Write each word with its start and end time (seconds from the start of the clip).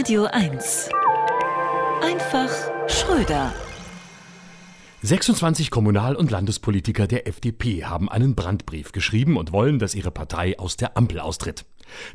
Radio 0.00 0.24
1. 0.24 0.88
Einfach 2.02 2.48
Schröder. 2.88 3.52
26 5.02 5.70
Kommunal- 5.70 6.16
und 6.16 6.30
Landespolitiker 6.30 7.06
der 7.06 7.28
FDP 7.28 7.84
haben 7.84 8.08
einen 8.08 8.34
Brandbrief 8.34 8.92
geschrieben 8.92 9.36
und 9.36 9.52
wollen, 9.52 9.78
dass 9.78 9.94
ihre 9.94 10.10
Partei 10.10 10.58
aus 10.58 10.78
der 10.78 10.96
Ampel 10.96 11.20
austritt. 11.20 11.66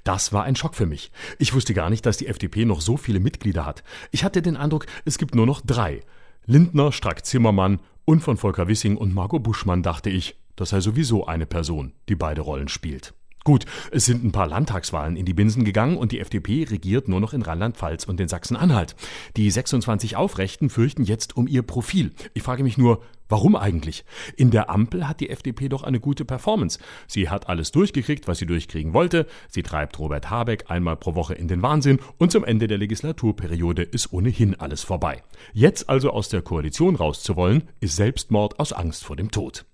Das 0.04 0.34
war 0.34 0.45
ein 0.45 0.55
Schock 0.55 0.73
für 0.73 0.88
mich. 0.88 1.11
Ich 1.38 1.54
wusste 1.54 1.75
gar 1.75 1.91
nicht, 1.91 2.07
dass 2.07 2.18
die 2.18 2.25
FDP 2.25 2.66
noch 2.66 2.82
so 2.82 2.98
viele 2.98 3.20
Mitglieder 3.20 3.68
hat. 3.68 3.84
Ich 4.09 4.23
hatte 4.23 4.41
den 4.41 4.57
Eindruck, 4.57 4.88
es 5.05 5.20
gibt 5.20 5.36
nur 5.36 5.45
noch 5.45 5.61
drei. 5.61 6.02
Lindner, 6.47 6.91
Strack-Zimmermann 6.91 7.81
und 8.04 8.21
von 8.21 8.38
Volker 8.38 8.67
Wissing 8.67 8.97
und 8.97 9.13
Margot 9.13 9.43
Buschmann 9.43 9.83
dachte 9.83 10.09
ich, 10.09 10.38
das 10.55 10.70
sei 10.70 10.79
sowieso 10.79 11.27
eine 11.27 11.45
Person, 11.45 11.93
die 12.09 12.15
beide 12.15 12.41
Rollen 12.41 12.67
spielt. 12.67 13.13
Gut, 13.46 13.66
es 13.91 14.05
sind 14.05 14.23
ein 14.23 14.32
paar 14.32 14.48
Landtagswahlen 14.48 15.16
in 15.16 15.25
die 15.28 15.36
Binsen 15.36 15.66
gegangen 15.66 15.98
und 15.98 16.11
die 16.11 16.20
FDP 16.20 16.64
regiert 16.64 17.07
nur 17.07 17.19
noch 17.19 17.32
in 17.32 17.43
Rheinland-Pfalz 17.43 18.06
und 18.06 18.19
in 18.19 18.28
Sachsen-Anhalt. 18.28 18.96
Die 19.38 19.52
26 19.52 20.15
Aufrechten 20.15 20.71
fürchten 20.71 21.04
jetzt 21.04 21.38
um 21.38 21.47
ihr 21.47 21.61
Profil. 21.61 22.11
Ich 22.33 22.42
frage 22.42 22.64
mich 22.64 22.79
nur, 22.79 23.04
warum 23.29 23.55
eigentlich? 23.55 24.04
In 24.36 24.50
der 24.50 24.71
Ampel 24.71 25.07
hat 25.07 25.19
die 25.19 25.29
FDP 25.29 25.69
doch 25.69 25.83
eine 25.83 26.00
gute 26.00 26.25
Performance. 26.25 26.79
Sie 27.05 27.29
hat 27.29 27.47
alles 27.47 27.71
durchgekriegt, 27.71 28.28
was 28.28 28.39
sie 28.39 28.47
durchkriegen 28.47 28.96
wollte. 28.96 29.28
Sie 29.52 29.61
treibt 29.61 30.00
Robert 30.00 30.32
Habeck 30.32 30.71
einmal 30.71 30.97
pro 30.97 31.14
Woche 31.14 31.36
in 31.36 31.47
den 31.47 31.61
Wahnsinn 31.61 32.00
und 32.17 32.31
zum 32.31 32.45
Ende 32.45 32.66
der 32.66 32.80
Legislaturperiode 32.80 33.83
ist 33.83 34.11
ohnehin 34.11 34.59
alles 34.59 34.81
vorbei. 34.81 35.22
Jetzt 35.53 35.88
also 35.88 36.09
aus 36.09 36.30
der 36.30 36.41
Koalition 36.41 36.95
rauszuwollen, 36.95 37.66
ist 37.80 37.95
Selbstmord 37.95 38.59
aus 38.59 38.73
Angst 38.73 39.03
vor 39.03 39.16
dem 39.16 39.30
Tod. 39.30 39.66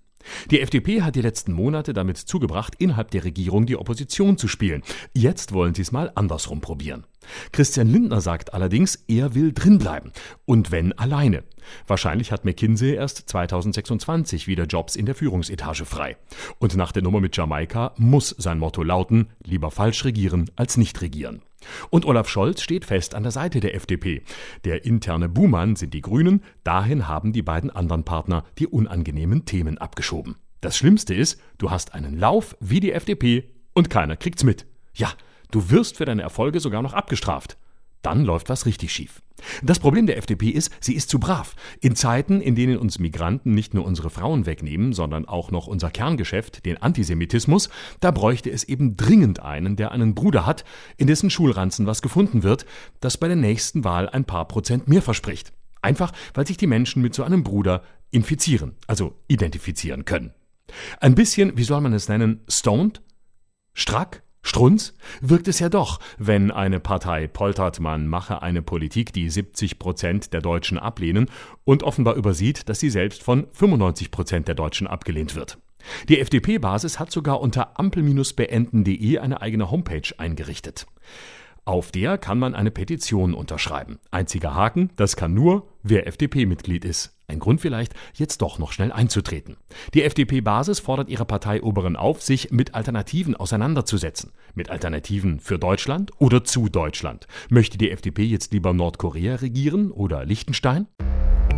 Die 0.50 0.60
FDP 0.60 1.02
hat 1.02 1.16
die 1.16 1.22
letzten 1.22 1.52
Monate 1.52 1.92
damit 1.92 2.18
zugebracht, 2.18 2.74
innerhalb 2.78 3.10
der 3.10 3.24
Regierung 3.24 3.66
die 3.66 3.76
Opposition 3.76 4.38
zu 4.38 4.48
spielen. 4.48 4.82
Jetzt 5.12 5.52
wollen 5.52 5.74
sie 5.74 5.82
es 5.82 5.92
mal 5.92 6.12
andersrum 6.14 6.60
probieren. 6.60 7.04
Christian 7.52 7.88
Lindner 7.88 8.20
sagt 8.20 8.54
allerdings, 8.54 9.04
er 9.08 9.34
will 9.34 9.52
drinbleiben. 9.52 10.12
Und 10.44 10.70
wenn 10.70 10.92
alleine. 10.98 11.44
Wahrscheinlich 11.86 12.32
hat 12.32 12.44
McKinsey 12.44 12.94
erst 12.94 13.28
2026 13.28 14.48
wieder 14.48 14.64
Jobs 14.64 14.96
in 14.96 15.06
der 15.06 15.14
Führungsetage 15.14 15.84
frei. 15.84 16.16
Und 16.58 16.76
nach 16.76 16.92
der 16.92 17.02
Nummer 17.02 17.20
mit 17.20 17.36
Jamaika 17.36 17.92
muss 17.96 18.34
sein 18.38 18.58
Motto 18.58 18.82
lauten, 18.82 19.28
lieber 19.44 19.70
falsch 19.70 20.04
regieren 20.04 20.50
als 20.56 20.76
nicht 20.76 21.00
regieren. 21.00 21.42
Und 21.90 22.04
Olaf 22.04 22.28
Scholz 22.28 22.62
steht 22.62 22.84
fest 22.84 23.14
an 23.14 23.22
der 23.22 23.32
Seite 23.32 23.60
der 23.60 23.74
FDP. 23.74 24.22
Der 24.64 24.84
interne 24.84 25.28
Buhmann 25.28 25.76
sind 25.76 25.94
die 25.94 26.00
Grünen, 26.00 26.42
dahin 26.64 27.08
haben 27.08 27.32
die 27.32 27.42
beiden 27.42 27.70
anderen 27.70 28.04
Partner 28.04 28.44
die 28.58 28.66
unangenehmen 28.66 29.44
Themen 29.44 29.78
abgeschoben. 29.78 30.36
Das 30.60 30.76
Schlimmste 30.76 31.14
ist, 31.14 31.40
du 31.58 31.70
hast 31.70 31.94
einen 31.94 32.18
Lauf 32.18 32.56
wie 32.60 32.80
die 32.80 32.92
FDP 32.92 33.50
und 33.74 33.90
keiner 33.90 34.16
kriegt's 34.16 34.44
mit. 34.44 34.66
Ja, 34.94 35.12
du 35.50 35.70
wirst 35.70 35.96
für 35.96 36.04
deine 36.04 36.22
Erfolge 36.22 36.60
sogar 36.60 36.82
noch 36.82 36.92
abgestraft 36.94 37.56
dann 38.02 38.24
läuft 38.24 38.48
was 38.48 38.66
richtig 38.66 38.92
schief. 38.92 39.22
Das 39.62 39.78
Problem 39.78 40.06
der 40.06 40.18
FDP 40.18 40.50
ist, 40.50 40.70
sie 40.80 40.94
ist 40.94 41.08
zu 41.08 41.18
brav. 41.18 41.56
In 41.80 41.96
Zeiten, 41.96 42.40
in 42.40 42.54
denen 42.54 42.78
uns 42.78 42.98
Migranten 42.98 43.54
nicht 43.54 43.74
nur 43.74 43.84
unsere 43.84 44.10
Frauen 44.10 44.46
wegnehmen, 44.46 44.92
sondern 44.92 45.26
auch 45.26 45.50
noch 45.50 45.66
unser 45.66 45.90
Kerngeschäft, 45.90 46.64
den 46.64 46.80
Antisemitismus, 46.80 47.68
da 48.00 48.10
bräuchte 48.10 48.50
es 48.50 48.64
eben 48.64 48.96
dringend 48.96 49.40
einen, 49.40 49.76
der 49.76 49.92
einen 49.92 50.14
Bruder 50.14 50.46
hat, 50.46 50.64
in 50.96 51.06
dessen 51.06 51.30
Schulranzen 51.30 51.86
was 51.86 52.02
gefunden 52.02 52.42
wird, 52.42 52.66
das 53.00 53.16
bei 53.16 53.26
der 53.26 53.36
nächsten 53.36 53.84
Wahl 53.84 54.08
ein 54.08 54.24
paar 54.24 54.46
Prozent 54.46 54.88
mehr 54.88 55.02
verspricht. 55.02 55.52
Einfach, 55.80 56.12
weil 56.34 56.46
sich 56.46 56.56
die 56.56 56.68
Menschen 56.68 57.02
mit 57.02 57.14
so 57.14 57.24
einem 57.24 57.42
Bruder 57.42 57.82
infizieren, 58.10 58.76
also 58.86 59.14
identifizieren 59.26 60.04
können. 60.04 60.32
Ein 61.00 61.14
bisschen, 61.14 61.56
wie 61.56 61.64
soll 61.64 61.80
man 61.80 61.92
es 61.92 62.08
nennen, 62.08 62.40
stoned? 62.48 63.02
Strack? 63.74 64.22
Strunz 64.42 64.94
wirkt 65.20 65.48
es 65.48 65.60
ja 65.60 65.68
doch, 65.68 66.00
wenn 66.18 66.50
eine 66.50 66.80
Partei 66.80 67.28
poltert, 67.28 67.80
man 67.80 68.08
mache 68.08 68.42
eine 68.42 68.60
Politik, 68.60 69.12
die 69.12 69.30
70 69.30 69.78
Prozent 69.78 70.32
der 70.32 70.40
Deutschen 70.40 70.78
ablehnen 70.78 71.30
und 71.64 71.84
offenbar 71.84 72.16
übersieht, 72.16 72.68
dass 72.68 72.80
sie 72.80 72.90
selbst 72.90 73.22
von 73.22 73.46
95 73.52 74.10
Prozent 74.10 74.48
der 74.48 74.56
Deutschen 74.56 74.86
abgelehnt 74.86 75.36
wird. 75.36 75.58
Die 76.08 76.20
FDP-Basis 76.20 76.98
hat 76.98 77.10
sogar 77.10 77.40
unter 77.40 77.78
ampel-beenden.de 77.78 79.18
eine 79.18 79.40
eigene 79.40 79.70
Homepage 79.70 80.12
eingerichtet. 80.18 80.86
Auf 81.64 81.92
der 81.92 82.18
kann 82.18 82.40
man 82.40 82.56
eine 82.56 82.72
Petition 82.72 83.34
unterschreiben. 83.34 84.00
Einziger 84.10 84.54
Haken, 84.54 84.90
das 84.96 85.14
kann 85.14 85.32
nur, 85.32 85.68
wer 85.84 86.08
FDP-Mitglied 86.08 86.84
ist. 86.84 87.16
Ein 87.28 87.38
Grund 87.38 87.60
vielleicht, 87.60 87.94
jetzt 88.14 88.42
doch 88.42 88.58
noch 88.58 88.72
schnell 88.72 88.90
einzutreten. 88.90 89.56
Die 89.94 90.02
FDP-Basis 90.02 90.80
fordert 90.80 91.08
ihre 91.08 91.24
Parteioberen 91.24 91.94
auf, 91.94 92.20
sich 92.20 92.50
mit 92.50 92.74
Alternativen 92.74 93.36
auseinanderzusetzen. 93.36 94.32
Mit 94.54 94.70
Alternativen 94.70 95.38
für 95.38 95.58
Deutschland 95.58 96.10
oder 96.18 96.42
zu 96.42 96.68
Deutschland. 96.68 97.28
Möchte 97.48 97.78
die 97.78 97.92
FDP 97.92 98.24
jetzt 98.24 98.52
lieber 98.52 98.72
Nordkorea 98.72 99.36
regieren 99.36 99.92
oder 99.92 100.24
Liechtenstein? 100.24 100.88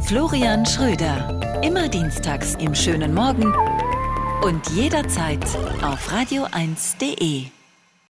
Florian 0.00 0.66
Schröder. 0.66 1.62
Immer 1.64 1.88
dienstags 1.88 2.56
im 2.56 2.74
schönen 2.74 3.14
Morgen 3.14 3.54
und 4.44 4.68
jederzeit 4.76 5.42
auf 5.82 6.12
radio1.de. 6.12 7.46